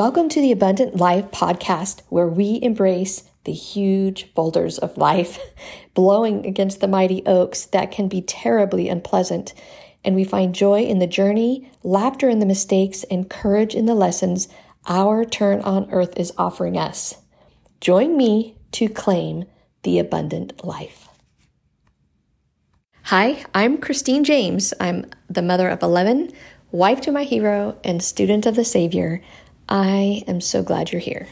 Welcome 0.00 0.30
to 0.30 0.40
the 0.40 0.50
Abundant 0.50 0.96
Life 0.96 1.30
podcast, 1.30 2.00
where 2.08 2.26
we 2.26 2.58
embrace 2.62 3.24
the 3.44 3.52
huge 3.52 4.32
boulders 4.34 4.78
of 4.78 4.96
life, 4.96 5.38
blowing 5.94 6.46
against 6.46 6.80
the 6.80 6.88
mighty 6.88 7.22
oaks 7.26 7.66
that 7.66 7.90
can 7.90 8.08
be 8.08 8.22
terribly 8.22 8.88
unpleasant. 8.88 9.52
And 10.02 10.14
we 10.14 10.24
find 10.24 10.54
joy 10.54 10.84
in 10.84 11.00
the 11.00 11.06
journey, 11.06 11.70
laughter 11.82 12.30
in 12.30 12.38
the 12.38 12.46
mistakes, 12.46 13.04
and 13.10 13.28
courage 13.28 13.74
in 13.74 13.84
the 13.84 13.94
lessons 13.94 14.48
our 14.88 15.22
turn 15.22 15.60
on 15.60 15.90
earth 15.90 16.14
is 16.16 16.32
offering 16.38 16.78
us. 16.78 17.18
Join 17.82 18.16
me 18.16 18.56
to 18.72 18.88
claim 18.88 19.44
the 19.82 19.98
abundant 19.98 20.64
life. 20.64 21.10
Hi, 23.02 23.44
I'm 23.54 23.76
Christine 23.76 24.24
James. 24.24 24.72
I'm 24.80 25.10
the 25.28 25.42
mother 25.42 25.68
of 25.68 25.82
11, 25.82 26.32
wife 26.72 27.02
to 27.02 27.12
my 27.12 27.24
hero, 27.24 27.78
and 27.84 28.02
student 28.02 28.46
of 28.46 28.56
the 28.56 28.64
Savior. 28.64 29.20
I 29.70 30.24
am 30.26 30.40
so 30.40 30.64
glad 30.64 30.90
you're 30.90 31.00
here. 31.00 31.28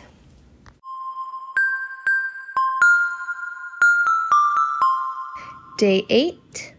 Day 5.76 6.06
eight 6.08 6.74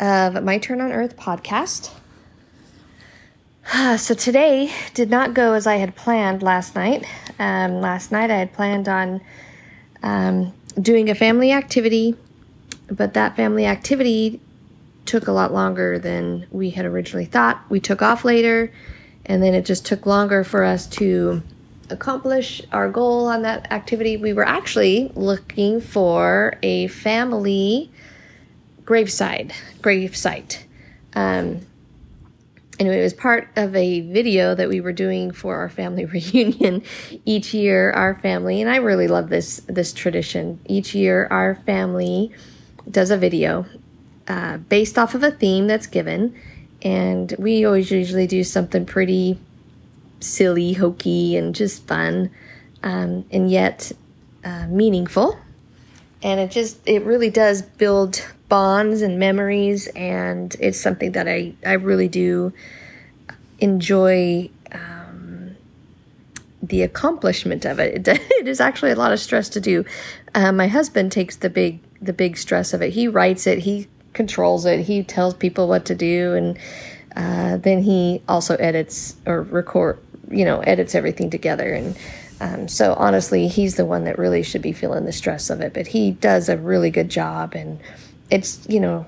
of 0.00 0.42
My 0.42 0.58
Turn 0.58 0.80
on 0.80 0.90
Earth 0.90 1.16
podcast. 1.16 1.90
So 3.96 4.14
today 4.14 4.72
did 4.94 5.08
not 5.08 5.34
go 5.34 5.52
as 5.52 5.66
I 5.66 5.76
had 5.76 5.94
planned 5.94 6.42
last 6.42 6.74
night. 6.74 7.06
Um, 7.38 7.80
last 7.80 8.10
night 8.10 8.30
I 8.30 8.36
had 8.36 8.52
planned 8.52 8.88
on 8.88 9.20
um, 10.02 10.52
doing 10.80 11.10
a 11.10 11.14
family 11.14 11.52
activity, 11.52 12.16
but 12.90 13.14
that 13.14 13.36
family 13.36 13.66
activity 13.66 14.40
took 15.06 15.28
a 15.28 15.32
lot 15.32 15.52
longer 15.52 15.98
than 15.98 16.46
we 16.50 16.70
had 16.70 16.84
originally 16.84 17.24
thought. 17.24 17.62
We 17.68 17.78
took 17.78 18.02
off 18.02 18.24
later 18.24 18.72
and 19.26 19.42
then 19.42 19.54
it 19.54 19.64
just 19.64 19.86
took 19.86 20.06
longer 20.06 20.44
for 20.44 20.64
us 20.64 20.86
to 20.86 21.42
accomplish 21.90 22.62
our 22.72 22.88
goal 22.88 23.26
on 23.26 23.42
that 23.42 23.70
activity. 23.70 24.16
We 24.16 24.32
were 24.32 24.46
actually 24.46 25.12
looking 25.14 25.80
for 25.80 26.54
a 26.62 26.88
family 26.88 27.90
graveside, 28.84 29.52
grave 29.82 30.16
site. 30.16 30.66
Um, 31.14 31.60
anyway, 32.78 33.00
it 33.00 33.02
was 33.02 33.14
part 33.14 33.48
of 33.56 33.74
a 33.74 34.00
video 34.00 34.54
that 34.54 34.68
we 34.68 34.80
were 34.80 34.92
doing 34.92 35.30
for 35.30 35.56
our 35.56 35.68
family 35.68 36.04
reunion 36.04 36.82
each 37.24 37.54
year. 37.54 37.90
Our 37.92 38.18
family, 38.20 38.60
and 38.60 38.70
I 38.70 38.76
really 38.76 39.08
love 39.08 39.28
this 39.28 39.60
this 39.66 39.92
tradition. 39.92 40.60
Each 40.66 40.94
year, 40.94 41.26
our 41.30 41.54
family 41.66 42.32
does 42.90 43.10
a 43.10 43.16
video 43.16 43.66
uh, 44.28 44.58
based 44.58 44.98
off 44.98 45.14
of 45.14 45.22
a 45.22 45.30
theme 45.30 45.66
that's 45.66 45.86
given 45.86 46.38
and 46.84 47.34
we 47.38 47.64
always 47.64 47.90
usually 47.90 48.26
do 48.26 48.44
something 48.44 48.84
pretty 48.84 49.38
silly, 50.20 50.74
hokey, 50.74 51.36
and 51.36 51.54
just 51.54 51.86
fun, 51.86 52.30
um, 52.82 53.24
and 53.30 53.50
yet 53.50 53.90
uh, 54.44 54.66
meaningful. 54.68 55.38
And 56.22 56.40
it 56.40 56.50
just, 56.50 56.78
it 56.86 57.02
really 57.04 57.30
does 57.30 57.62
build 57.62 58.26
bonds 58.48 59.02
and 59.02 59.18
memories, 59.18 59.86
and 59.88 60.54
it's 60.60 60.78
something 60.78 61.12
that 61.12 61.26
I, 61.26 61.54
I 61.64 61.72
really 61.72 62.08
do 62.08 62.52
enjoy 63.58 64.50
um, 64.72 65.56
the 66.62 66.82
accomplishment 66.82 67.64
of 67.64 67.78
it. 67.78 68.06
it. 68.06 68.20
It 68.44 68.48
is 68.48 68.60
actually 68.60 68.90
a 68.90 68.96
lot 68.96 69.12
of 69.12 69.20
stress 69.20 69.48
to 69.50 69.60
do. 69.60 69.86
Uh, 70.34 70.52
my 70.52 70.68
husband 70.68 71.12
takes 71.12 71.36
the 71.36 71.48
big, 71.48 71.80
the 72.02 72.12
big 72.12 72.36
stress 72.36 72.74
of 72.74 72.82
it. 72.82 72.92
He 72.92 73.08
writes 73.08 73.46
it. 73.46 73.60
He 73.60 73.88
controls 74.14 74.64
it. 74.64 74.80
He 74.80 75.02
tells 75.02 75.34
people 75.34 75.68
what 75.68 75.84
to 75.86 75.94
do, 75.94 76.34
and 76.34 76.58
uh, 77.14 77.58
then 77.58 77.82
he 77.82 78.22
also 78.28 78.56
edits 78.56 79.16
or 79.26 79.42
record, 79.42 79.98
you 80.30 80.44
know, 80.44 80.60
edits 80.60 80.94
everything 80.94 81.30
together. 81.30 81.72
And 81.72 81.96
um, 82.40 82.68
so 82.68 82.94
honestly, 82.94 83.48
he's 83.48 83.76
the 83.76 83.84
one 83.84 84.04
that 84.04 84.18
really 84.18 84.42
should 84.42 84.62
be 84.62 84.72
feeling 84.72 85.04
the 85.04 85.12
stress 85.12 85.50
of 85.50 85.60
it. 85.60 85.74
But 85.74 85.88
he 85.88 86.12
does 86.12 86.48
a 86.48 86.56
really 86.56 86.90
good 86.90 87.10
job, 87.10 87.54
and 87.54 87.80
it's 88.30 88.64
you 88.68 88.80
know, 88.80 89.06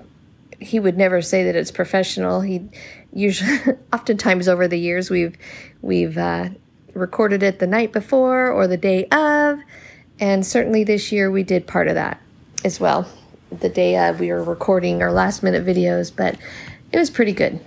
he 0.60 0.78
would 0.78 0.98
never 0.98 1.22
say 1.22 1.44
that 1.44 1.56
it's 1.56 1.70
professional. 1.70 2.42
He 2.42 2.68
usually, 3.12 3.58
oftentimes 3.92 4.48
over 4.48 4.68
the 4.68 4.78
years, 4.78 5.08
we've 5.08 5.36
we've 5.80 6.18
uh, 6.18 6.50
recorded 6.94 7.42
it 7.42 7.58
the 7.60 7.66
night 7.66 7.92
before 7.92 8.50
or 8.50 8.66
the 8.66 8.76
day 8.76 9.06
of, 9.06 9.60
and 10.20 10.44
certainly 10.44 10.84
this 10.84 11.12
year 11.12 11.30
we 11.30 11.42
did 11.42 11.66
part 11.66 11.88
of 11.88 11.94
that 11.94 12.20
as 12.64 12.80
well 12.80 13.08
the 13.50 13.68
day 13.68 13.96
of. 13.96 14.20
We 14.20 14.30
were 14.30 14.42
recording 14.42 15.02
our 15.02 15.12
last 15.12 15.42
minute 15.42 15.64
videos, 15.64 16.14
but 16.14 16.36
it 16.92 16.98
was 16.98 17.10
pretty 17.10 17.32
good. 17.32 17.60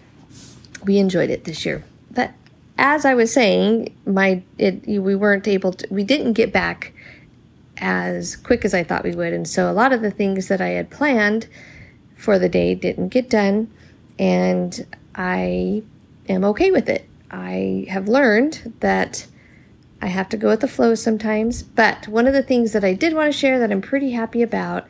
We 0.84 0.98
enjoyed 0.98 1.30
it 1.30 1.44
this 1.44 1.66
year. 1.66 1.84
But 2.12 2.32
as 2.78 3.06
I 3.06 3.14
was 3.14 3.34
saying, 3.34 3.96
my 4.06 4.42
it 4.58 4.88
we 4.88 5.16
weren't 5.16 5.48
able 5.48 5.74
to 5.74 5.88
we 5.90 6.04
didn't 6.04 6.34
get 6.34 6.54
back 6.54 6.94
as 7.78 8.36
quick 8.36 8.66
as 8.66 8.74
I 8.74 8.84
thought 8.84 9.04
we 9.04 9.16
would. 9.16 9.34
And 9.34 9.48
so 9.48 9.70
a 9.70 9.74
lot 9.74 9.94
of 9.94 10.02
the 10.02 10.12
things 10.12 10.48
that 10.48 10.62
I 10.62 10.70
had 10.70 10.90
planned 10.90 11.48
for 12.16 12.38
the 12.38 12.50
day 12.50 12.76
didn't 12.76 13.10
get 13.10 13.30
done 13.30 13.72
and 14.18 14.86
I 15.16 15.84
am 16.28 16.44
okay 16.46 16.72
with 16.72 16.90
it. 16.90 17.08
I 17.32 17.86
have 17.90 18.08
learned 18.08 18.74
that 18.82 19.28
I 20.02 20.08
have 20.08 20.30
to 20.30 20.38
go 20.38 20.50
with 20.50 20.62
the 20.62 20.68
flow 20.68 20.96
sometimes, 20.96 21.64
but 21.64 22.08
one 22.08 22.28
of 22.28 22.34
the 22.34 22.44
things 22.44 22.72
that 22.74 22.84
I 22.84 22.94
did 22.94 23.14
want 23.14 23.32
to 23.32 23.38
share 23.38 23.60
that 23.60 23.72
I'm 23.72 23.82
pretty 23.82 24.12
happy 24.12 24.42
about 24.42 24.88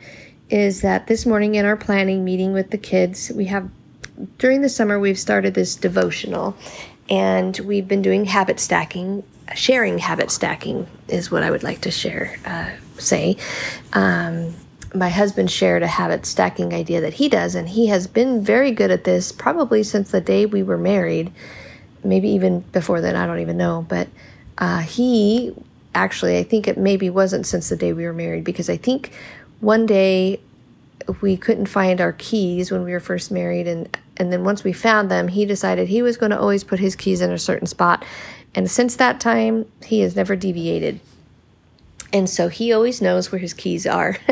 is 0.50 0.82
that 0.82 1.06
this 1.06 1.24
morning 1.24 1.54
in 1.54 1.64
our 1.64 1.76
planning 1.76 2.24
meeting 2.24 2.52
with 2.52 2.70
the 2.70 2.78
kids, 2.78 3.30
we 3.34 3.46
have 3.46 3.70
during 4.38 4.60
the 4.60 4.68
summer 4.68 4.98
we've 4.98 5.18
started 5.18 5.54
this 5.54 5.74
devotional 5.74 6.56
and 7.08 7.58
we've 7.60 7.88
been 7.88 8.02
doing 8.02 8.26
habit 8.26 8.60
stacking 8.60 9.24
sharing 9.54 9.98
habit 9.98 10.30
stacking 10.30 10.86
is 11.08 11.30
what 11.30 11.42
i 11.42 11.50
would 11.50 11.62
like 11.62 11.80
to 11.80 11.90
share 11.90 12.36
uh, 12.44 12.70
say. 13.00 13.36
Um, 13.92 14.54
my 14.94 15.08
husband 15.08 15.50
shared 15.50 15.82
a 15.82 15.86
habit 15.86 16.26
stacking 16.26 16.74
idea 16.74 17.00
that 17.00 17.14
he 17.14 17.28
does 17.28 17.54
and 17.54 17.68
he 17.68 17.86
has 17.86 18.06
been 18.06 18.42
very 18.42 18.72
good 18.72 18.90
at 18.90 19.04
this 19.04 19.30
probably 19.30 19.82
since 19.82 20.10
the 20.10 20.20
day 20.20 20.46
we 20.46 20.62
were 20.62 20.78
married 20.78 21.32
maybe 22.02 22.28
even 22.30 22.60
before 22.72 23.00
then 23.00 23.14
i 23.14 23.24
don't 23.24 23.38
even 23.38 23.56
know 23.56 23.86
but 23.88 24.08
uh, 24.58 24.80
he 24.80 25.54
actually 25.94 26.38
i 26.38 26.42
think 26.42 26.66
it 26.66 26.76
maybe 26.76 27.08
wasn't 27.08 27.46
since 27.46 27.68
the 27.68 27.76
day 27.76 27.92
we 27.92 28.04
were 28.04 28.12
married 28.12 28.42
because 28.42 28.68
i 28.68 28.76
think 28.76 29.12
one 29.60 29.86
day 29.86 30.40
we 31.20 31.36
couldn't 31.36 31.66
find 31.66 32.00
our 32.00 32.12
keys 32.12 32.70
when 32.70 32.84
we 32.84 32.92
were 32.92 33.00
first 33.00 33.30
married 33.30 33.66
and 33.66 33.96
and 34.16 34.32
then 34.32 34.44
once 34.44 34.62
we 34.64 34.72
found 34.72 35.10
them 35.10 35.28
he 35.28 35.46
decided 35.46 35.88
he 35.88 36.02
was 36.02 36.16
going 36.16 36.30
to 36.30 36.38
always 36.38 36.64
put 36.64 36.78
his 36.78 36.94
keys 36.94 37.20
in 37.20 37.30
a 37.30 37.38
certain 37.38 37.66
spot. 37.66 38.04
And 38.54 38.70
since 38.70 38.96
that 38.96 39.20
time 39.20 39.66
he 39.84 40.00
has 40.00 40.16
never 40.16 40.36
deviated. 40.36 41.00
And 42.12 42.28
so 42.28 42.48
he 42.48 42.72
always 42.72 43.00
knows 43.00 43.30
where 43.30 43.38
his 43.38 43.54
keys 43.54 43.86
are. 43.86 44.16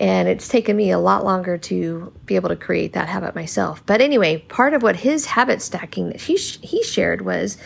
And 0.00 0.28
it's 0.28 0.48
taken 0.48 0.76
me 0.76 0.90
a 0.90 0.98
lot 0.98 1.24
longer 1.24 1.56
to 1.56 2.12
be 2.26 2.34
able 2.34 2.48
to 2.48 2.56
create 2.56 2.94
that 2.94 3.08
habit 3.08 3.36
myself. 3.36 3.86
But 3.86 4.00
anyway 4.00 4.38
part 4.38 4.74
of 4.74 4.82
what 4.82 4.96
his 4.96 5.26
habit 5.26 5.62
stacking 5.62 6.08
that 6.08 6.22
he 6.22 6.36
sh- 6.36 6.58
he 6.62 6.82
shared 6.82 7.22
was 7.22 7.56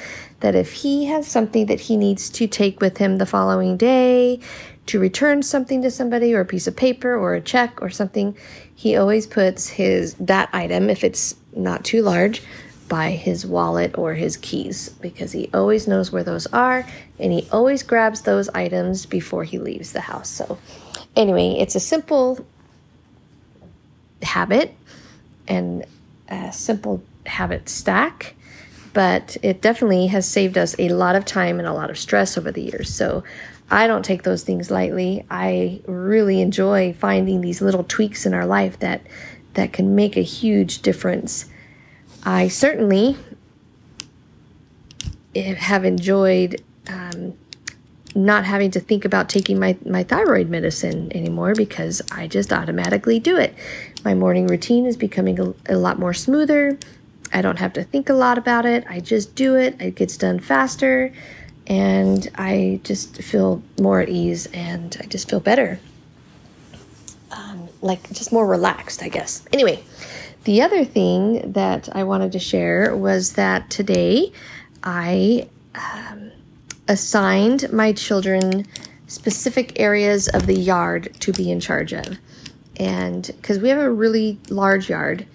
that 0.40 0.54
if 0.54 0.72
he 0.72 1.06
has 1.06 1.26
something 1.26 1.66
that 1.66 1.80
he 1.80 1.96
needs 1.96 2.28
to 2.30 2.46
take 2.46 2.80
with 2.80 2.98
him 2.98 3.16
the 3.16 3.26
following 3.26 3.76
day 3.76 4.40
to 4.88 4.98
return 4.98 5.42
something 5.42 5.82
to 5.82 5.90
somebody 5.90 6.34
or 6.34 6.40
a 6.40 6.44
piece 6.44 6.66
of 6.66 6.74
paper 6.74 7.14
or 7.14 7.34
a 7.34 7.40
check 7.40 7.80
or 7.82 7.90
something, 7.90 8.36
he 8.74 8.96
always 8.96 9.26
puts 9.26 9.68
his 9.68 10.14
that 10.14 10.48
item 10.52 10.88
if 10.88 11.04
it's 11.04 11.34
not 11.54 11.84
too 11.84 12.02
large 12.02 12.42
by 12.88 13.10
his 13.10 13.44
wallet 13.44 13.96
or 13.98 14.14
his 14.14 14.38
keys 14.38 14.88
because 15.00 15.32
he 15.32 15.50
always 15.52 15.86
knows 15.86 16.10
where 16.10 16.24
those 16.24 16.46
are 16.48 16.86
and 17.18 17.32
he 17.32 17.46
always 17.52 17.82
grabs 17.82 18.22
those 18.22 18.48
items 18.50 19.04
before 19.04 19.44
he 19.44 19.58
leaves 19.58 19.92
the 19.92 20.00
house. 20.00 20.30
So 20.30 20.58
anyway, 21.14 21.56
it's 21.58 21.74
a 21.74 21.80
simple 21.80 22.44
habit 24.22 24.74
and 25.46 25.84
a 26.30 26.50
simple 26.50 27.02
habit 27.26 27.68
stack 27.68 28.34
but 28.94 29.36
it 29.42 29.60
definitely 29.60 30.06
has 30.06 30.26
saved 30.26 30.56
us 30.58 30.74
a 30.78 30.88
lot 30.88 31.14
of 31.14 31.24
time 31.24 31.58
and 31.58 31.68
a 31.68 31.72
lot 31.72 31.90
of 31.90 31.98
stress 31.98 32.36
over 32.36 32.50
the 32.50 32.62
years. 32.62 32.92
So 32.92 33.22
I 33.70 33.86
don't 33.86 34.04
take 34.04 34.22
those 34.22 34.42
things 34.42 34.70
lightly. 34.70 35.26
I 35.30 35.82
really 35.86 36.40
enjoy 36.40 36.94
finding 36.94 37.40
these 37.40 37.60
little 37.60 37.84
tweaks 37.84 38.24
in 38.24 38.32
our 38.32 38.46
life 38.46 38.78
that 38.78 39.02
that 39.54 39.72
can 39.72 39.94
make 39.94 40.16
a 40.16 40.22
huge 40.22 40.82
difference. 40.82 41.46
I 42.24 42.48
certainly 42.48 43.16
have 45.34 45.84
enjoyed 45.84 46.62
um, 46.88 47.34
not 48.14 48.44
having 48.44 48.70
to 48.72 48.80
think 48.80 49.04
about 49.04 49.28
taking 49.28 49.58
my, 49.58 49.76
my 49.84 50.02
thyroid 50.02 50.48
medicine 50.48 51.10
anymore 51.14 51.54
because 51.54 52.00
I 52.10 52.26
just 52.26 52.52
automatically 52.52 53.18
do 53.18 53.36
it. 53.36 53.54
My 54.04 54.14
morning 54.14 54.46
routine 54.46 54.86
is 54.86 54.96
becoming 54.96 55.38
a, 55.40 55.54
a 55.68 55.76
lot 55.76 55.98
more 55.98 56.14
smoother. 56.14 56.78
I 57.32 57.42
don't 57.42 57.58
have 57.58 57.72
to 57.74 57.84
think 57.84 58.08
a 58.08 58.14
lot 58.14 58.38
about 58.38 58.64
it. 58.64 58.84
I 58.88 59.00
just 59.00 59.34
do 59.34 59.56
it. 59.56 59.80
It 59.80 59.94
gets 59.94 60.16
done 60.16 60.38
faster 60.38 61.12
and 61.68 62.28
I 62.34 62.80
just 62.82 63.22
feel 63.22 63.62
more 63.78 64.00
at 64.00 64.08
ease 64.08 64.46
and 64.52 64.96
I 65.00 65.06
just 65.06 65.28
feel 65.30 65.40
better. 65.40 65.78
Um, 67.30 67.68
like 67.82 68.08
just 68.08 68.32
more 68.32 68.46
relaxed, 68.46 69.02
I 69.02 69.08
guess. 69.08 69.44
Anyway, 69.52 69.84
the 70.44 70.62
other 70.62 70.84
thing 70.84 71.52
that 71.52 71.88
I 71.94 72.04
wanted 72.04 72.32
to 72.32 72.38
share 72.38 72.96
was 72.96 73.34
that 73.34 73.68
today 73.68 74.32
I 74.82 75.48
um, 75.74 76.32
assigned 76.88 77.70
my 77.70 77.92
children 77.92 78.66
specific 79.06 79.78
areas 79.78 80.28
of 80.28 80.46
the 80.46 80.54
yard 80.54 81.14
to 81.20 81.32
be 81.32 81.50
in 81.50 81.60
charge 81.60 81.92
of. 81.92 82.18
And 82.78 83.26
because 83.26 83.58
we 83.58 83.68
have 83.68 83.78
a 83.78 83.90
really 83.90 84.38
large 84.48 84.88
yard, 84.88 85.26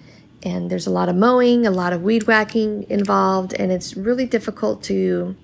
and 0.42 0.70
there's 0.70 0.86
a 0.86 0.90
lot 0.90 1.08
of 1.08 1.16
mowing, 1.16 1.66
a 1.66 1.70
lot 1.70 1.92
of 1.92 2.02
weed 2.02 2.26
whacking 2.26 2.86
involved, 2.90 3.54
and 3.54 3.70
it's 3.70 3.96
really 3.96 4.26
difficult 4.26 4.82
to, 4.84 5.36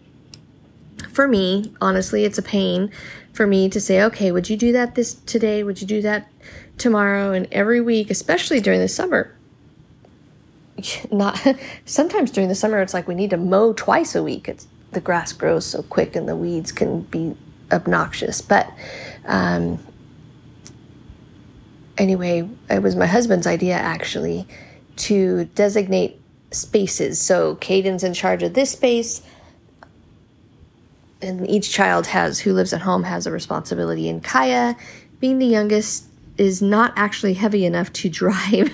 for 1.13 1.29
me, 1.29 1.73
honestly, 1.81 2.25
it's 2.25 2.39
a 2.39 2.43
pain 2.43 2.91
for 3.33 3.47
me 3.47 3.69
to 3.69 3.81
say, 3.81 4.03
okay, 4.03 4.33
would 4.33 4.49
you 4.49 4.57
do 4.57 4.73
that 4.73 4.95
this 4.95 5.15
today? 5.15 5.63
Would 5.63 5.81
you 5.81 5.87
do 5.87 6.03
that 6.03 6.31
tomorrow? 6.79 7.33
And 7.33 7.47
every 7.53 7.81
week, 7.81 8.11
especially 8.11 8.61
during 8.61 8.81
the 8.81 8.89
summer, 8.89 9.37
not 11.11 11.41
sometimes 11.85 12.31
during 12.31 12.49
the 12.49 12.55
summer, 12.55 12.81
it's 12.81 12.95
like 12.95 13.09
we 13.09 13.15
need 13.15 13.31
to 13.31 13.37
mow 13.37 13.73
twice 13.73 14.15
a 14.15 14.23
week. 14.23 14.49
It's 14.49 14.67
the 14.93 15.01
grass 15.01 15.33
grows 15.33 15.67
so 15.67 15.83
quick 15.83 16.17
and 16.17 16.29
the 16.29 16.37
weeds 16.37 16.73
can 16.73 17.03
be 17.03 17.37
obnoxious. 17.71 18.41
But 18.41 18.73
um, 19.27 19.79
anyway, 21.97 22.49
it 22.69 22.83
was 22.83 22.97
my 22.97 23.07
husband's 23.07 23.47
idea 23.47 23.75
actually 23.75 24.47
to 24.97 25.45
designate 25.55 26.21
spaces. 26.51 27.21
So 27.21 27.55
Caden's 27.57 28.03
in 28.03 28.15
charge 28.15 28.43
of 28.43 28.55
this 28.55 28.73
space, 28.73 29.23
and 31.23 31.49
each 31.49 31.71
child 31.71 32.07
has 32.09 32.41
who 32.41 32.53
lives 32.53 32.73
at 32.73 32.81
home 32.83 33.05
has 33.05 33.27
a 33.27 33.31
responsibility. 33.31 34.09
And 34.09 34.23
Kaya, 34.23 34.77
being 35.21 35.39
the 35.39 35.47
youngest, 35.47 36.07
is 36.39 36.63
not 36.63 36.93
actually 36.97 37.35
heavy 37.35 37.65
enough 37.67 37.93
to 37.93 38.09
drive 38.21 38.73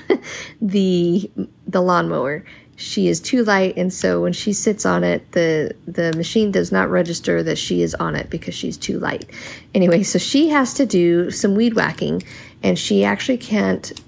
the 0.61 1.31
the 1.67 1.81
lawnmower 1.81 2.45
she 2.77 3.09
is 3.09 3.21
too 3.21 3.43
light 3.43 3.75
and 3.77 3.93
so 3.93 4.21
when 4.21 4.33
she 4.33 4.53
sits 4.53 4.85
on 4.85 5.03
it 5.03 5.33
the 5.33 5.75
the 5.87 6.13
machine 6.15 6.53
does 6.53 6.71
not 6.71 6.91
register 6.91 7.43
that 7.43 7.57
she 7.57 7.83
is 7.83 7.95
on 7.95 8.15
it 8.15 8.29
because 8.29 8.55
she's 8.55 8.77
too 8.77 8.99
light 8.99 9.29
anyway 9.75 10.03
so 10.03 10.19
she 10.19 10.51
has 10.51 10.75
to 10.75 10.85
do 10.85 11.31
some 11.31 11.55
weed 11.55 11.75
whacking 11.75 12.23
and 12.63 12.79
she 12.79 13.03
actually 13.03 13.39
can't 13.39 13.99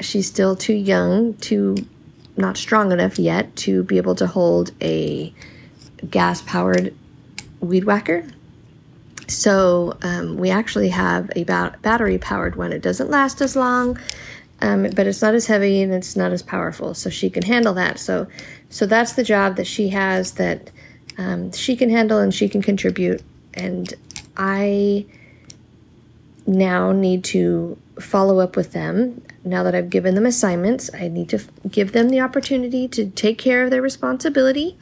she's 0.00 0.26
still 0.26 0.56
too 0.56 0.74
young 0.74 1.32
too 1.34 1.76
not 2.36 2.56
strong 2.56 2.90
enough 2.92 3.18
yet 3.18 3.54
to 3.54 3.84
be 3.84 3.96
able 3.96 4.16
to 4.16 4.26
hold 4.26 4.72
a 4.82 5.32
gas 6.10 6.42
powered 6.42 6.92
weed 7.60 7.84
whacker 7.84 8.24
so 9.26 9.96
um, 10.02 10.36
we 10.38 10.48
actually 10.50 10.88
have 10.88 11.30
a 11.36 11.44
bat- 11.44 11.80
battery 11.82 12.18
powered 12.18 12.56
one 12.56 12.72
it 12.72 12.82
doesn't 12.82 13.10
last 13.10 13.40
as 13.40 13.54
long 13.54 13.98
um, 14.60 14.90
but 14.94 15.06
it's 15.06 15.22
not 15.22 15.34
as 15.34 15.46
heavy 15.46 15.82
and 15.82 15.92
it's 15.92 16.16
not 16.16 16.32
as 16.32 16.42
powerful, 16.42 16.94
so 16.94 17.10
she 17.10 17.30
can 17.30 17.44
handle 17.44 17.74
that. 17.74 17.98
So, 17.98 18.26
so 18.70 18.86
that's 18.86 19.12
the 19.12 19.22
job 19.22 19.56
that 19.56 19.66
she 19.66 19.90
has 19.90 20.32
that 20.32 20.70
um, 21.16 21.52
she 21.52 21.76
can 21.76 21.90
handle 21.90 22.18
and 22.18 22.34
she 22.34 22.48
can 22.48 22.62
contribute. 22.62 23.22
And 23.54 23.92
I 24.36 25.06
now 26.46 26.92
need 26.92 27.22
to 27.24 27.78
follow 28.00 28.40
up 28.40 28.56
with 28.56 28.72
them. 28.72 29.22
Now 29.44 29.62
that 29.62 29.74
I've 29.74 29.90
given 29.90 30.14
them 30.14 30.26
assignments, 30.26 30.90
I 30.92 31.08
need 31.08 31.28
to 31.30 31.36
f- 31.36 31.48
give 31.70 31.92
them 31.92 32.08
the 32.08 32.20
opportunity 32.20 32.88
to 32.88 33.10
take 33.10 33.38
care 33.38 33.62
of 33.62 33.70
their 33.70 33.82
responsibility. 33.82 34.76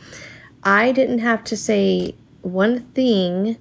I 0.64 0.90
didn't 0.90 1.18
have 1.18 1.44
to 1.44 1.56
say 1.56 2.14
one 2.46 2.80
thing 2.94 3.56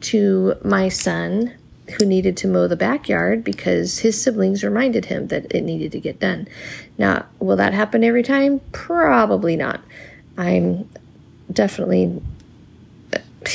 to 0.00 0.54
my 0.64 0.88
son 0.88 1.54
who 1.98 2.06
needed 2.06 2.36
to 2.38 2.48
mow 2.48 2.68
the 2.68 2.76
backyard 2.76 3.42
because 3.42 4.00
his 4.00 4.20
siblings 4.20 4.62
reminded 4.62 5.06
him 5.06 5.28
that 5.28 5.52
it 5.54 5.62
needed 5.62 5.92
to 5.92 6.00
get 6.00 6.20
done. 6.20 6.46
Now, 6.98 7.26
will 7.38 7.56
that 7.56 7.72
happen 7.72 8.04
every 8.04 8.22
time? 8.22 8.60
Probably 8.72 9.56
not. 9.56 9.80
I'm 10.38 10.88
definitely, 11.52 12.20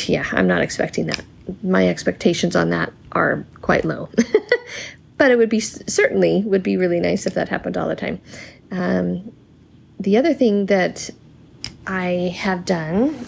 yeah, 0.05 0.25
I'm 0.31 0.47
not 0.47 0.61
expecting 0.61 1.07
that. 1.07 1.23
My 1.63 1.87
expectations 1.87 2.55
on 2.55 2.69
that 2.71 2.91
are 3.11 3.45
quite 3.61 3.85
low. 3.85 4.09
but 5.17 5.31
it 5.31 5.37
would 5.37 5.49
be 5.49 5.59
certainly 5.59 6.41
would 6.41 6.63
be 6.63 6.75
really 6.75 6.99
nice 6.99 7.25
if 7.25 7.33
that 7.35 7.49
happened 7.49 7.77
all 7.77 7.87
the 7.87 7.95
time. 7.95 8.19
Um, 8.71 9.31
the 9.99 10.17
other 10.17 10.33
thing 10.33 10.65
that 10.65 11.09
I 11.87 12.35
have 12.37 12.65
done 12.65 13.25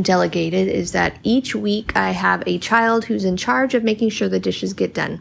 delegated 0.00 0.68
is 0.68 0.92
that 0.92 1.18
each 1.22 1.54
week 1.54 1.96
I 1.96 2.10
have 2.10 2.42
a 2.46 2.58
child 2.58 3.06
who's 3.06 3.24
in 3.24 3.36
charge 3.36 3.74
of 3.74 3.84
making 3.84 4.10
sure 4.10 4.28
the 4.28 4.40
dishes 4.40 4.72
get 4.72 4.94
done. 4.94 5.20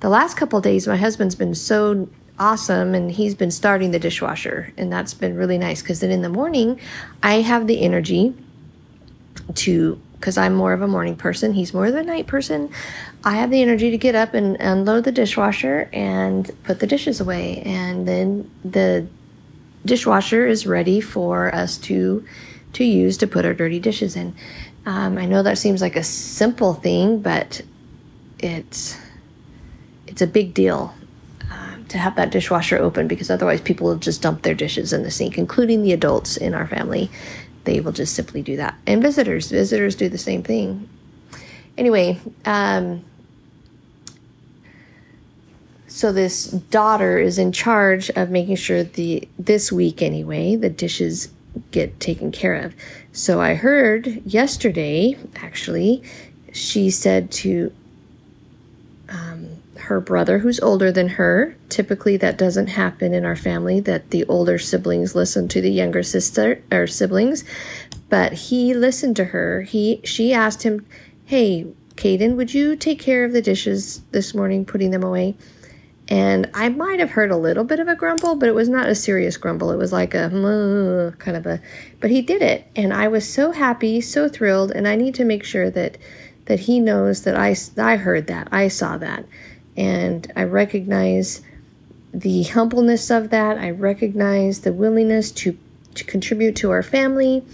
The 0.00 0.08
last 0.08 0.36
couple 0.36 0.60
days, 0.60 0.86
my 0.86 0.96
husband's 0.96 1.34
been 1.34 1.54
so 1.54 2.08
awesome 2.38 2.94
and 2.94 3.10
he's 3.12 3.34
been 3.34 3.50
starting 3.50 3.90
the 3.90 3.98
dishwasher, 3.98 4.72
and 4.78 4.90
that's 4.92 5.12
been 5.12 5.36
really 5.36 5.58
nice 5.58 5.82
because 5.82 6.00
then 6.00 6.10
in 6.10 6.22
the 6.22 6.28
morning, 6.28 6.80
I 7.22 7.42
have 7.42 7.66
the 7.66 7.82
energy 7.82 8.34
to 9.54 10.00
because 10.14 10.36
I'm 10.36 10.54
more 10.54 10.74
of 10.74 10.82
a 10.82 10.88
morning 10.88 11.16
person, 11.16 11.54
he's 11.54 11.72
more 11.72 11.86
of 11.86 11.94
a 11.94 12.02
night 12.02 12.26
person. 12.26 12.70
I 13.24 13.36
have 13.36 13.50
the 13.50 13.62
energy 13.62 13.90
to 13.90 13.96
get 13.96 14.14
up 14.14 14.34
and 14.34 14.56
unload 14.56 15.04
the 15.04 15.12
dishwasher 15.12 15.88
and 15.94 16.50
put 16.62 16.80
the 16.80 16.86
dishes 16.86 17.20
away, 17.20 17.62
and 17.64 18.06
then 18.06 18.50
the 18.62 19.06
dishwasher 19.86 20.46
is 20.46 20.66
ready 20.66 21.00
for 21.00 21.54
us 21.54 21.78
to 21.78 22.24
to 22.74 22.84
use 22.84 23.16
to 23.18 23.26
put 23.26 23.44
our 23.44 23.54
dirty 23.54 23.80
dishes 23.80 24.16
in. 24.16 24.34
Um, 24.86 25.18
I 25.18 25.26
know 25.26 25.42
that 25.42 25.58
seems 25.58 25.82
like 25.82 25.96
a 25.96 26.02
simple 26.02 26.74
thing, 26.74 27.20
but 27.20 27.62
it's 28.38 28.96
it's 30.06 30.22
a 30.22 30.26
big 30.26 30.54
deal 30.54 30.94
uh, 31.50 31.76
to 31.88 31.98
have 31.98 32.16
that 32.16 32.30
dishwasher 32.30 32.78
open 32.78 33.06
because 33.06 33.30
otherwise 33.30 33.60
people 33.60 33.86
will 33.86 33.96
just 33.96 34.22
dump 34.22 34.42
their 34.42 34.54
dishes 34.54 34.92
in 34.92 35.02
the 35.02 35.10
sink, 35.10 35.38
including 35.38 35.82
the 35.82 35.92
adults 35.92 36.36
in 36.36 36.54
our 36.54 36.66
family. 36.66 37.10
They 37.64 37.80
will 37.80 37.92
just 37.92 38.14
simply 38.14 38.42
do 38.42 38.56
that, 38.56 38.76
and 38.86 39.02
visitors 39.02 39.50
visitors 39.50 39.94
do 39.94 40.08
the 40.08 40.18
same 40.18 40.42
thing. 40.42 40.88
Anyway, 41.76 42.18
um, 42.44 43.04
so 45.86 46.12
this 46.12 46.46
daughter 46.46 47.18
is 47.18 47.38
in 47.38 47.52
charge 47.52 48.10
of 48.10 48.30
making 48.30 48.56
sure 48.56 48.82
the 48.82 49.28
this 49.38 49.70
week 49.70 50.00
anyway 50.00 50.56
the 50.56 50.70
dishes 50.70 51.28
get 51.70 52.00
taken 52.00 52.32
care 52.32 52.54
of. 52.54 52.74
So 53.12 53.40
I 53.40 53.54
heard 53.54 54.22
yesterday, 54.24 55.16
actually, 55.36 56.02
she 56.52 56.90
said 56.90 57.30
to 57.32 57.72
um, 59.08 59.48
her 59.76 60.00
brother, 60.00 60.38
who's 60.38 60.60
older 60.60 60.92
than 60.92 61.08
her, 61.10 61.56
typically 61.68 62.16
that 62.18 62.38
doesn't 62.38 62.68
happen 62.68 63.12
in 63.12 63.24
our 63.24 63.36
family, 63.36 63.80
that 63.80 64.10
the 64.10 64.24
older 64.26 64.58
siblings 64.58 65.14
listen 65.14 65.48
to 65.48 65.60
the 65.60 65.70
younger 65.70 66.02
sister 66.02 66.62
or 66.70 66.86
siblings, 66.86 67.44
but 68.08 68.32
he 68.32 68.74
listened 68.74 69.16
to 69.16 69.26
her. 69.26 69.62
He 69.62 70.00
she 70.04 70.32
asked 70.32 70.62
him, 70.62 70.86
"Hey, 71.24 71.66
Caden, 71.96 72.36
would 72.36 72.54
you 72.54 72.76
take 72.76 72.98
care 73.00 73.24
of 73.24 73.32
the 73.32 73.42
dishes 73.42 74.02
this 74.12 74.34
morning, 74.34 74.64
putting 74.64 74.90
them 74.90 75.02
away?" 75.02 75.34
And 76.10 76.50
I 76.54 76.68
might 76.68 76.98
have 76.98 77.10
heard 77.10 77.30
a 77.30 77.36
little 77.36 77.62
bit 77.62 77.78
of 77.78 77.86
a 77.86 77.94
grumble, 77.94 78.34
but 78.34 78.48
it 78.48 78.54
was 78.54 78.68
not 78.68 78.88
a 78.88 78.96
serious 78.96 79.36
grumble. 79.36 79.70
It 79.70 79.76
was 79.76 79.92
like 79.92 80.12
a 80.12 80.28
kind 81.18 81.36
of 81.36 81.46
a, 81.46 81.60
but 82.00 82.10
he 82.10 82.20
did 82.20 82.42
it. 82.42 82.66
And 82.74 82.92
I 82.92 83.06
was 83.06 83.32
so 83.32 83.52
happy, 83.52 84.00
so 84.00 84.28
thrilled. 84.28 84.72
And 84.72 84.88
I 84.88 84.96
need 84.96 85.14
to 85.14 85.24
make 85.24 85.44
sure 85.44 85.70
that, 85.70 85.98
that 86.46 86.60
he 86.60 86.80
knows 86.80 87.22
that 87.22 87.36
I, 87.36 87.54
I 87.80 87.96
heard 87.96 88.26
that, 88.26 88.48
I 88.50 88.66
saw 88.66 88.98
that. 88.98 89.24
And 89.76 90.30
I 90.34 90.42
recognize 90.42 91.42
the 92.12 92.42
humbleness 92.42 93.08
of 93.08 93.30
that. 93.30 93.56
I 93.56 93.70
recognize 93.70 94.62
the 94.62 94.72
willingness 94.72 95.30
to, 95.30 95.56
to 95.94 96.02
contribute 96.02 96.56
to 96.56 96.72
our 96.72 96.82
family. 96.82 97.44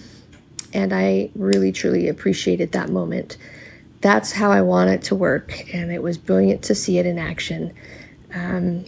And 0.73 0.95
I 0.95 1.29
really, 1.35 1.73
truly 1.73 2.09
appreciated 2.09 2.73
that 2.73 2.89
moment. 2.89 3.37
That's 4.01 4.33
how 4.33 4.51
I 4.51 4.63
want 4.63 4.91
it 4.91 5.03
to 5.03 5.15
work. 5.15 5.75
And 5.75 5.93
it 5.93 6.03
was 6.03 6.17
brilliant 6.17 6.63
to 6.65 6.75
see 6.75 6.99
it 6.99 7.05
in 7.05 7.19
action. 7.19 7.75
Um, 8.37 8.85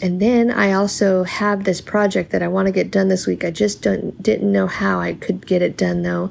and 0.00 0.20
then 0.20 0.50
I 0.50 0.72
also 0.72 1.24
have 1.24 1.64
this 1.64 1.80
project 1.80 2.30
that 2.32 2.42
I 2.42 2.48
want 2.48 2.66
to 2.66 2.72
get 2.72 2.90
done 2.90 3.08
this 3.08 3.26
week. 3.26 3.44
I 3.44 3.50
just 3.50 3.82
don't, 3.82 4.20
didn't 4.22 4.50
know 4.50 4.66
how 4.66 5.00
I 5.00 5.14
could 5.14 5.46
get 5.46 5.62
it 5.62 5.76
done 5.76 6.02
though. 6.02 6.30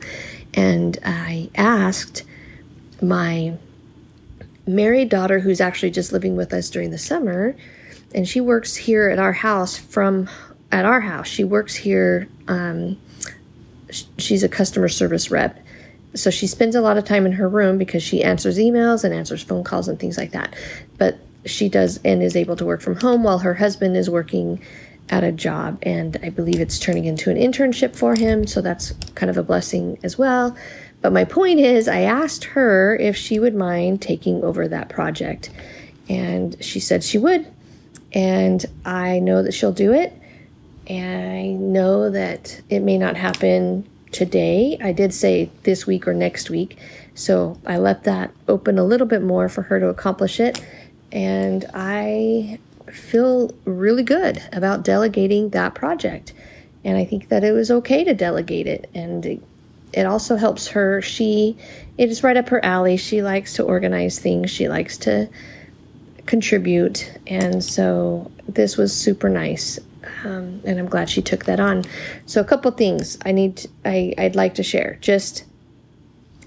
And 0.53 0.97
I 1.05 1.49
asked 1.55 2.23
my 3.01 3.57
married 4.67 5.09
daughter, 5.09 5.39
who's 5.39 5.61
actually 5.61 5.91
just 5.91 6.11
living 6.11 6.35
with 6.35 6.53
us 6.53 6.69
during 6.69 6.91
the 6.91 6.97
summer, 6.97 7.55
and 8.13 8.27
she 8.27 8.41
works 8.41 8.75
here 8.75 9.09
at 9.09 9.19
our 9.19 9.33
house 9.33 9.77
from 9.77 10.29
at 10.71 10.85
our 10.85 11.01
house. 11.01 11.27
She 11.27 11.43
works 11.43 11.75
here. 11.75 12.27
Um, 12.47 12.99
she's 14.17 14.43
a 14.43 14.49
customer 14.49 14.89
service 14.89 15.31
rep. 15.31 15.59
So 16.13 16.29
she 16.29 16.47
spends 16.47 16.75
a 16.75 16.81
lot 16.81 16.97
of 16.97 17.05
time 17.05 17.25
in 17.25 17.33
her 17.33 17.47
room 17.47 17.77
because 17.77 18.03
she 18.03 18.21
answers 18.21 18.57
emails 18.57 19.03
and 19.03 19.13
answers 19.13 19.41
phone 19.43 19.63
calls 19.63 19.87
and 19.87 19.97
things 19.97 20.17
like 20.17 20.31
that. 20.31 20.55
But 20.97 21.19
she 21.45 21.69
does 21.69 21.99
and 22.03 22.21
is 22.21 22.35
able 22.35 22.55
to 22.55 22.65
work 22.65 22.81
from 22.81 22.95
home 22.97 23.23
while 23.23 23.39
her 23.39 23.55
husband 23.55 23.95
is 23.97 24.09
working 24.09 24.61
at 25.09 25.23
a 25.23 25.31
job 25.31 25.77
and 25.83 26.17
i 26.23 26.29
believe 26.29 26.59
it's 26.59 26.79
turning 26.79 27.05
into 27.05 27.29
an 27.29 27.37
internship 27.37 27.95
for 27.95 28.15
him 28.15 28.45
so 28.45 28.61
that's 28.61 28.93
kind 29.15 29.29
of 29.29 29.37
a 29.37 29.43
blessing 29.43 29.97
as 30.03 30.17
well 30.17 30.55
but 31.01 31.11
my 31.11 31.25
point 31.25 31.59
is 31.59 31.87
i 31.87 32.01
asked 32.01 32.43
her 32.45 32.95
if 32.97 33.15
she 33.15 33.39
would 33.39 33.55
mind 33.55 34.01
taking 34.01 34.43
over 34.43 34.67
that 34.67 34.89
project 34.89 35.49
and 36.07 36.61
she 36.63 36.79
said 36.79 37.03
she 37.03 37.17
would 37.17 37.45
and 38.13 38.65
i 38.85 39.19
know 39.19 39.41
that 39.43 39.53
she'll 39.53 39.73
do 39.73 39.91
it 39.91 40.13
and 40.87 41.31
i 41.31 41.47
know 41.47 42.09
that 42.09 42.61
it 42.69 42.79
may 42.79 42.97
not 42.97 43.17
happen 43.17 43.85
today. 44.11 44.77
I 44.81 44.91
did 44.91 45.13
say 45.13 45.49
this 45.63 45.87
week 45.87 46.07
or 46.07 46.13
next 46.13 46.49
week. 46.49 46.77
So 47.15 47.59
I 47.65 47.77
left 47.77 48.03
that 48.05 48.31
open 48.47 48.77
a 48.77 48.83
little 48.83 49.07
bit 49.07 49.21
more 49.21 49.49
for 49.49 49.63
her 49.63 49.79
to 49.79 49.87
accomplish 49.87 50.39
it. 50.39 50.63
And 51.11 51.65
I 51.73 52.59
feel 52.91 53.53
really 53.65 54.03
good 54.03 54.41
about 54.51 54.83
delegating 54.83 55.49
that 55.49 55.75
project. 55.75 56.33
And 56.83 56.97
I 56.97 57.05
think 57.05 57.29
that 57.29 57.43
it 57.43 57.51
was 57.51 57.69
okay 57.69 58.03
to 58.03 58.13
delegate 58.13 58.67
it. 58.67 58.89
And 58.93 59.41
it, 59.93 60.05
also 60.05 60.35
helps 60.35 60.67
her. 60.69 61.01
She, 61.01 61.57
it 61.97 62.09
is 62.09 62.23
right 62.23 62.37
up 62.37 62.49
her 62.49 62.63
alley. 62.65 62.97
She 62.97 63.21
likes 63.21 63.53
to 63.55 63.63
organize 63.63 64.19
things, 64.19 64.49
she 64.49 64.67
likes 64.67 64.97
to 64.99 65.29
contribute. 66.25 67.11
And 67.27 67.63
so 67.63 68.31
this 68.47 68.77
was 68.77 68.95
super 68.95 69.29
nice. 69.29 69.79
Um, 70.23 70.61
and 70.65 70.79
I'm 70.79 70.87
glad 70.87 71.09
she 71.09 71.21
took 71.21 71.45
that 71.45 71.59
on. 71.59 71.83
So 72.25 72.41
a 72.41 72.43
couple 72.43 72.71
things 72.71 73.17
I 73.25 73.31
need, 73.31 73.57
to, 73.57 73.69
I, 73.85 74.13
I'd 74.17 74.35
like 74.35 74.55
to 74.55 74.63
share. 74.63 74.97
Just 75.01 75.45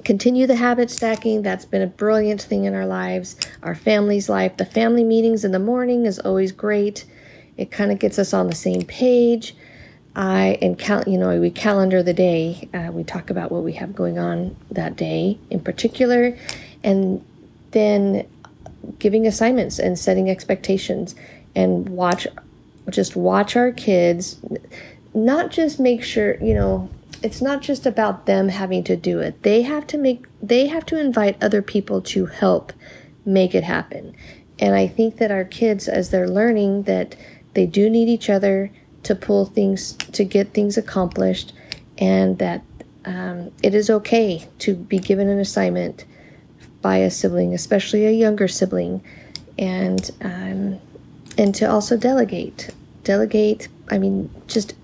continue 0.04 0.46
the 0.46 0.56
habit 0.56 0.90
stacking. 0.90 1.42
That's 1.42 1.64
been 1.64 1.82
a 1.82 1.86
brilliant 1.86 2.42
thing 2.42 2.64
in 2.64 2.74
our 2.74 2.86
lives, 2.86 3.36
our 3.62 3.74
family's 3.74 4.28
life. 4.28 4.56
The 4.56 4.66
family 4.66 5.02
meetings 5.02 5.44
in 5.44 5.52
the 5.52 5.58
morning 5.58 6.06
is 6.06 6.18
always 6.18 6.52
great. 6.52 7.04
It 7.56 7.70
kind 7.70 7.90
of 7.90 7.98
gets 7.98 8.18
us 8.18 8.34
on 8.34 8.48
the 8.48 8.54
same 8.54 8.82
page. 8.82 9.56
I 10.16 10.58
and 10.62 10.78
count, 10.78 11.08
you 11.08 11.18
know, 11.18 11.40
we 11.40 11.50
calendar 11.50 12.02
the 12.02 12.12
day. 12.12 12.68
Uh, 12.72 12.90
we 12.92 13.02
talk 13.02 13.30
about 13.30 13.50
what 13.50 13.64
we 13.64 13.72
have 13.72 13.96
going 13.96 14.18
on 14.18 14.56
that 14.70 14.96
day 14.96 15.38
in 15.50 15.60
particular, 15.60 16.36
and 16.84 17.24
then 17.72 18.28
giving 18.98 19.26
assignments 19.26 19.78
and 19.78 19.98
setting 19.98 20.30
expectations 20.30 21.14
and 21.56 21.88
watch, 21.88 22.26
just 22.90 23.16
watch 23.16 23.56
our 23.56 23.72
kids. 23.72 24.38
Not 25.14 25.50
just 25.50 25.80
make 25.80 26.04
sure, 26.04 26.36
you 26.42 26.54
know, 26.54 26.90
it's 27.24 27.40
not 27.40 27.62
just 27.62 27.86
about 27.86 28.26
them 28.26 28.50
having 28.50 28.84
to 28.84 28.96
do 28.96 29.18
it. 29.18 29.42
They 29.42 29.62
have 29.62 29.86
to 29.88 29.98
make 29.98 30.26
they 30.42 30.66
have 30.66 30.84
to 30.86 31.00
invite 31.00 31.42
other 31.42 31.62
people 31.62 32.02
to 32.02 32.26
help 32.26 32.70
make 33.24 33.54
it 33.54 33.64
happen. 33.64 34.14
And 34.58 34.74
I 34.74 34.86
think 34.86 35.16
that 35.16 35.30
our 35.30 35.44
kids 35.44 35.88
as 35.88 36.10
they're 36.10 36.28
learning 36.28 36.82
that 36.82 37.16
they 37.54 37.64
do 37.64 37.88
need 37.88 38.08
each 38.10 38.28
other 38.28 38.70
to 39.04 39.14
pull 39.14 39.46
things 39.46 39.94
to 39.94 40.22
get 40.22 40.52
things 40.52 40.76
accomplished 40.76 41.54
and 41.96 42.38
that 42.38 42.62
um, 43.06 43.50
it 43.62 43.74
is 43.74 43.88
okay 43.88 44.46
to 44.58 44.74
be 44.74 44.98
given 44.98 45.28
an 45.28 45.38
assignment 45.38 46.04
by 46.82 46.98
a 46.98 47.10
sibling, 47.10 47.54
especially 47.54 48.04
a 48.04 48.10
younger 48.10 48.48
sibling, 48.48 49.02
and 49.58 50.10
um, 50.20 50.78
and 51.38 51.54
to 51.54 51.64
also 51.64 51.96
delegate. 51.96 52.68
Delegate. 53.02 53.68
I 53.90 53.96
mean, 53.96 54.30
just 54.46 54.74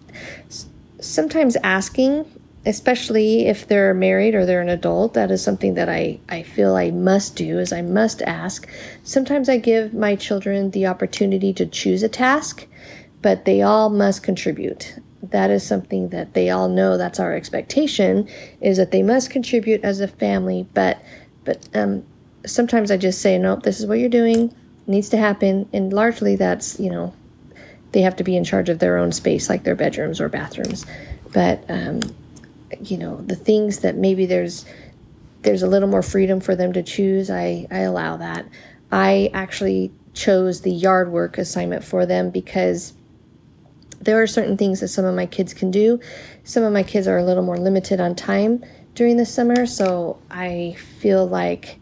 sometimes 1.00 1.56
asking, 1.62 2.26
especially 2.66 3.46
if 3.46 3.66
they're 3.66 3.94
married 3.94 4.34
or 4.34 4.44
they're 4.44 4.60
an 4.60 4.68
adult, 4.68 5.14
that 5.14 5.30
is 5.30 5.42
something 5.42 5.74
that 5.74 5.88
I, 5.88 6.20
I 6.28 6.42
feel 6.42 6.76
I 6.76 6.90
must 6.90 7.36
do 7.36 7.58
is 7.58 7.72
I 7.72 7.82
must 7.82 8.22
ask. 8.22 8.68
Sometimes 9.02 9.48
I 9.48 9.58
give 9.58 9.94
my 9.94 10.14
children 10.16 10.70
the 10.70 10.86
opportunity 10.86 11.52
to 11.54 11.66
choose 11.66 12.02
a 12.02 12.08
task, 12.08 12.66
but 13.22 13.44
they 13.44 13.62
all 13.62 13.90
must 13.90 14.22
contribute. 14.22 14.98
That 15.22 15.50
is 15.50 15.66
something 15.66 16.08
that 16.10 16.34
they 16.34 16.50
all 16.50 16.68
know 16.68 16.96
that's 16.96 17.20
our 17.20 17.34
expectation 17.34 18.28
is 18.60 18.76
that 18.78 18.90
they 18.90 19.02
must 19.02 19.30
contribute 19.30 19.82
as 19.84 20.00
a 20.00 20.08
family, 20.08 20.66
but 20.74 21.02
but 21.44 21.68
um, 21.74 22.04
sometimes 22.46 22.90
I 22.90 22.96
just 22.96 23.20
say, 23.20 23.38
nope, 23.38 23.62
this 23.62 23.80
is 23.80 23.86
what 23.86 23.98
you're 23.98 24.08
doing, 24.08 24.54
needs 24.86 25.08
to 25.10 25.16
happen, 25.16 25.68
and 25.72 25.92
largely 25.92 26.36
that's 26.36 26.80
you 26.80 26.90
know 26.90 27.14
they 27.92 28.02
have 28.02 28.16
to 28.16 28.24
be 28.24 28.36
in 28.36 28.44
charge 28.44 28.68
of 28.68 28.78
their 28.78 28.98
own 28.98 29.12
space, 29.12 29.48
like 29.48 29.64
their 29.64 29.74
bedrooms 29.74 30.20
or 30.20 30.28
bathrooms. 30.28 30.86
But 31.32 31.64
um, 31.68 32.00
you 32.80 32.98
know, 32.98 33.16
the 33.16 33.36
things 33.36 33.80
that 33.80 33.96
maybe 33.96 34.26
there's 34.26 34.64
there's 35.42 35.62
a 35.62 35.66
little 35.66 35.88
more 35.88 36.02
freedom 36.02 36.40
for 36.40 36.54
them 36.54 36.72
to 36.74 36.82
choose, 36.82 37.30
I 37.30 37.66
I 37.70 37.80
allow 37.80 38.16
that. 38.18 38.46
I 38.92 39.30
actually 39.32 39.92
chose 40.12 40.62
the 40.62 40.72
yard 40.72 41.10
work 41.10 41.38
assignment 41.38 41.84
for 41.84 42.04
them 42.04 42.30
because 42.30 42.94
there 44.00 44.20
are 44.20 44.26
certain 44.26 44.56
things 44.56 44.80
that 44.80 44.88
some 44.88 45.04
of 45.04 45.14
my 45.14 45.26
kids 45.26 45.54
can 45.54 45.70
do. 45.70 46.00
Some 46.42 46.64
of 46.64 46.72
my 46.72 46.82
kids 46.82 47.06
are 47.06 47.18
a 47.18 47.24
little 47.24 47.42
more 47.42 47.58
limited 47.58 48.00
on 48.00 48.14
time 48.14 48.64
during 48.94 49.16
the 49.16 49.26
summer, 49.26 49.66
so 49.66 50.18
I 50.30 50.76
feel 50.98 51.26
like 51.26 51.78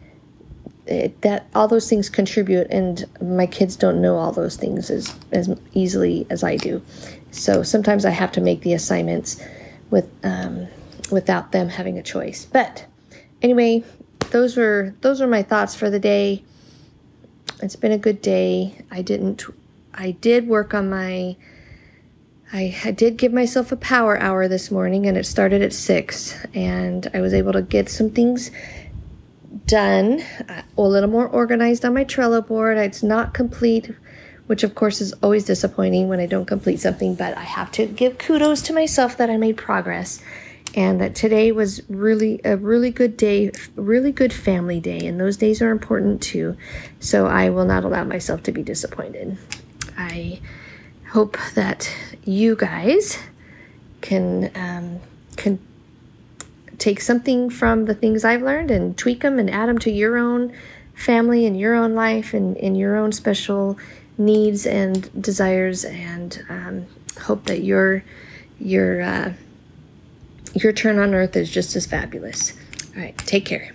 it, 0.89 1.21
that 1.23 1.47
all 1.55 1.69
those 1.69 1.89
things 1.89 2.09
contribute 2.09 2.67
and 2.71 3.05
my 3.21 3.47
kids 3.47 3.77
don't 3.77 4.01
know 4.01 4.17
all 4.17 4.33
those 4.33 4.57
things 4.57 4.91
as, 4.91 5.15
as 5.33 5.49
easily 5.75 6.27
as 6.31 6.43
I 6.43 6.57
do. 6.57 6.83
So 7.31 7.63
sometimes 7.63 8.05
I 8.05 8.11
have 8.11 8.33
to 8.33 8.41
make 8.41 8.63
the 8.63 8.73
assignments 8.73 9.43
with 9.91 10.09
um, 10.25 10.67
without 11.11 11.53
them 11.53 11.69
having 11.69 11.99
a 11.99 12.03
choice. 12.03 12.45
But 12.45 12.87
anyway, 13.43 13.85
those 14.31 14.57
were 14.57 14.95
those 15.01 15.21
were 15.21 15.27
my 15.27 15.43
thoughts 15.43 15.75
for 15.75 15.91
the 15.91 16.01
day. 16.01 16.43
It's 17.63 17.77
been 17.77 17.93
a 17.93 17.99
good 17.99 18.23
day. 18.23 18.85
I 18.91 19.03
didn't 19.03 19.45
I 19.95 20.13
did 20.13 20.49
work 20.49 20.75
on 20.75 20.89
my 20.89 21.37
I, 22.51 22.75
I 22.83 22.93
did 22.93 23.19
give 23.19 23.33
myself 23.33 23.73
a 23.73 23.77
power 23.77 24.19
hour 24.19 24.49
this 24.49 24.71
morning 24.71 25.07
and 25.07 25.19
it 25.19 25.27
started 25.27 25.61
at 25.61 25.75
6 25.75 26.47
and 26.55 27.11
I 27.13 27.21
was 27.21 27.35
able 27.35 27.53
to 27.53 27.61
get 27.61 27.91
some 27.91 28.09
things 28.09 28.51
done, 29.69 30.25
a 30.77 30.83
little 30.83 31.11
more 31.11 31.29
organized 31.29 31.85
on 31.85 31.95
my 31.95 32.05
Trello 32.05 32.45
board. 32.45 32.79
It's 32.79 33.03
not 33.03 33.35
complete, 33.35 33.95
which 34.47 34.65
of 34.65 34.75
course 34.75 35.01
is 35.01 35.13
always 35.23 35.45
disappointing 35.45 36.09
when 36.09 36.19
I 36.19 36.27
don't 36.27 36.47
complete 36.47 36.81
something, 36.81 37.15
but 37.15 37.37
I 37.37 37.43
have 37.43 37.71
to 37.73 37.87
give 37.87 38.19
kudos 38.19 38.63
to 38.63 38.73
myself 38.73 39.17
that 39.19 39.31
I 39.31 39.37
made 39.37 39.57
progress 39.57 40.21
and 40.75 41.01
that 41.01 41.15
today 41.15 41.53
was 41.53 41.83
really 41.89 42.41
a 42.45 42.57
really 42.57 42.91
good 42.91 43.17
day, 43.17 43.53
really 43.75 44.13
good 44.13 44.33
family 44.33 44.81
day, 44.81 45.07
and 45.07 45.21
those 45.21 45.37
days 45.37 45.63
are 45.63 45.71
important 45.71 46.21
too. 46.23 46.57
So 47.01 47.27
I 47.27 47.51
will 47.51 47.65
not 47.65 47.85
allow 47.85 48.05
myself 48.05 48.43
to 48.45 48.53
be 48.53 48.63
disappointed. 48.63 49.39
I 49.97 50.41
hope 51.11 51.39
that 51.55 51.91
you 52.25 52.55
guys 52.55 53.19
can 54.01 54.51
um, 54.55 55.01
can 55.37 55.59
take 56.79 57.01
something 57.01 57.51
from 57.51 57.85
the 57.87 57.95
things 57.95 58.25
I've 58.25 58.43
learned 58.43 58.71
and 58.71 58.97
tweak 58.97 59.21
them 59.23 59.39
and 59.39 59.51
add 59.51 59.69
them 59.69 59.79
to 59.81 59.91
your 59.91 60.17
own 60.17 60.53
family 60.95 61.47
and 61.47 61.59
your 61.59 61.75
own 61.75 61.95
life 61.95 62.35
and 62.35 62.57
in 62.57 62.75
your 62.75 62.97
own 62.97 63.13
special 63.13 63.79
needs 64.17 64.67
and 64.67 65.23
desires 65.23 65.85
and 65.85 66.45
um, 66.49 66.87
hope 67.21 67.45
that 67.47 67.63
your 67.63 68.03
your 68.59 69.03
uh, 69.03 69.33
your 70.55 70.73
turn 70.73 70.99
on 70.99 71.15
earth 71.15 71.37
is 71.37 71.51
just 71.51 71.77
as 71.77 71.87
fabulous. 71.87 72.55
All 72.97 73.03
right, 73.03 73.17
take 73.19 73.45
care. 73.45 73.73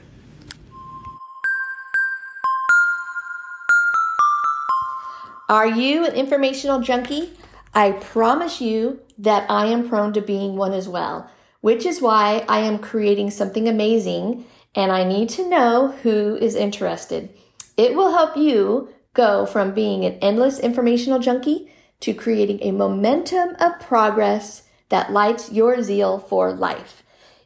Are 5.49 5.67
you 5.67 6.05
an 6.05 6.13
informational 6.13 6.79
junkie? 6.79 7.33
I 7.73 7.91
promise 7.91 8.61
you 8.61 9.01
that 9.17 9.49
I 9.49 9.67
am 9.67 9.87
prone 9.87 10.13
to 10.13 10.21
being 10.21 10.55
one 10.55 10.73
as 10.73 10.87
well 10.87 11.29
which 11.63 11.85
is 11.85 12.01
why 12.01 12.43
I 12.49 12.59
am 12.59 12.77
creating 12.77 13.31
something 13.31 13.69
amazing 13.69 14.43
and 14.75 14.91
I 14.91 15.05
need 15.05 15.29
to 15.29 15.47
know 15.47 15.93
who 16.03 16.35
is 16.35 16.55
interested. 16.55 17.29
It 17.77 17.95
will 17.95 18.11
help 18.11 18.35
you 18.35 18.89
go 19.13 19.45
from 19.45 19.73
being 19.73 20.03
an 20.03 20.15
endless 20.15 20.59
informational 20.59 21.19
junkie 21.19 21.71
to 22.01 22.13
creating 22.13 22.59
a 22.61 22.73
momentum 22.73 23.55
of 23.61 23.79
progress 23.79 24.63
that 24.89 25.13
lights 25.13 25.53
your 25.53 25.81
zeal 25.81 26.19
for 26.19 26.51
life. 26.51 27.01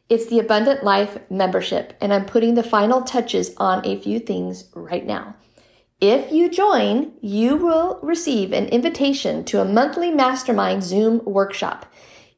It's 0.08 0.26
the 0.26 0.40
Abundant 0.40 0.82
Life 0.82 1.18
membership, 1.30 1.96
and 2.00 2.12
I'm 2.12 2.24
putting 2.24 2.54
the 2.54 2.64
final 2.64 3.02
touches 3.02 3.54
on 3.56 3.86
a 3.86 4.00
few 4.00 4.18
things 4.18 4.68
right 4.74 5.06
now. 5.06 5.36
If 6.00 6.32
you 6.32 6.50
join, 6.50 7.12
you 7.20 7.54
will 7.54 8.00
receive 8.02 8.52
an 8.52 8.66
invitation 8.66 9.44
to 9.44 9.60
a 9.60 9.64
monthly 9.64 10.10
mastermind 10.10 10.82
Zoom 10.82 11.24
workshop 11.24 11.86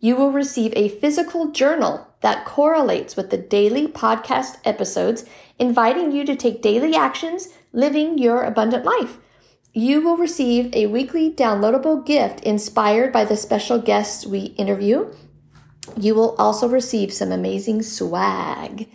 you 0.01 0.17
will 0.17 0.33
receive 0.33 0.73
a 0.75 0.89
physical 0.89 1.51
journal 1.51 2.09
that 2.23 2.45
correlates 2.45 3.17
with 3.17 3.31
the 3.31 3.37
daily 3.37 3.87
podcast 3.87 4.57
episodes, 4.65 5.25
inviting 5.59 6.11
you 6.11 6.25
to 6.25 6.35
take 6.35 6.63
daily 6.63 6.95
actions 6.95 7.51
living 7.73 8.19
your 8.19 8.43
abundant 8.43 8.85
life. 8.85 9.19
You 9.73 10.01
will 10.01 10.17
receive 10.17 10.75
a 10.75 10.87
weekly 10.87 11.31
downloadable 11.31 12.05
gift 12.05 12.41
inspired 12.41 13.13
by 13.13 13.25
the 13.25 13.37
special 13.37 13.79
guests 13.79 14.27
we 14.27 14.55
interview. 14.59 15.13
You 15.97 16.15
will 16.15 16.35
also 16.37 16.69
receive 16.69 17.13
some 17.13 17.31
amazing 17.31 17.83
swag. 17.83 18.89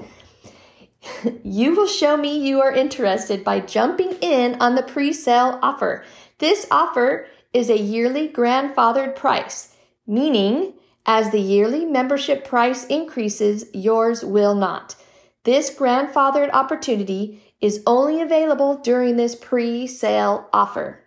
you 1.44 1.76
will 1.76 1.88
show 1.88 2.18
me 2.18 2.38
you 2.38 2.60
are 2.62 2.74
interested 2.74 3.44
by 3.44 3.60
jumping 3.60 4.18
in 4.22 4.56
on 4.56 4.76
the 4.76 4.84
pre 4.84 5.14
sale 5.14 5.60
offer. 5.62 6.04
This 6.40 6.68
offer 6.70 7.28
is 7.54 7.70
a 7.70 7.80
yearly 7.80 8.28
grandfathered 8.28 9.16
price, 9.16 9.76
meaning 10.06 10.74
as 11.06 11.32
the 11.32 11.40
yearly 11.40 11.86
membership 11.86 12.46
price 12.46 12.86
increases, 12.86 13.66
yours 13.74 14.24
will 14.24 14.56
not. 14.56 14.96
This 15.44 15.74
grandfathered 15.74 16.52
opportunity 16.52 17.42
is 17.62 17.84
only 17.86 18.22
available 18.22 18.78
during 18.78 19.18
this 19.18 19.36
pre 19.36 19.88
sale 19.88 20.50
offer. 20.52 21.04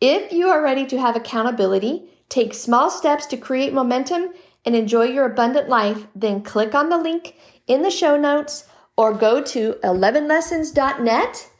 If 0.00 0.32
you 0.32 0.48
are 0.48 0.62
ready 0.62 0.86
to 0.86 0.98
have 0.98 1.16
accountability, 1.16 2.08
Take 2.28 2.52
small 2.52 2.90
steps 2.90 3.26
to 3.26 3.36
create 3.36 3.72
momentum 3.72 4.34
and 4.64 4.76
enjoy 4.76 5.04
your 5.04 5.24
abundant 5.24 5.68
life, 5.68 6.06
then 6.14 6.42
click 6.42 6.74
on 6.74 6.90
the 6.90 6.98
link 6.98 7.34
in 7.66 7.82
the 7.82 7.90
show 7.90 8.16
notes 8.16 8.64
or 8.96 9.14
go 9.14 9.42
to 9.42 9.74
11lessons.net 9.82 11.50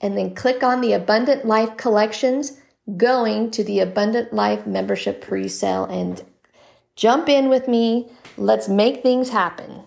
and 0.00 0.16
then 0.16 0.34
click 0.34 0.62
on 0.62 0.80
the 0.80 0.92
Abundant 0.92 1.44
Life 1.44 1.76
collections 1.76 2.60
going 2.96 3.50
to 3.52 3.64
the 3.64 3.80
Abundant 3.80 4.32
Life 4.32 4.66
membership 4.66 5.20
pre-sale 5.20 5.84
and 5.84 6.22
jump 6.96 7.28
in 7.28 7.48
with 7.48 7.68
me. 7.68 8.10
Let's 8.36 8.68
make 8.68 9.02
things 9.02 9.30
happen. 9.30 9.82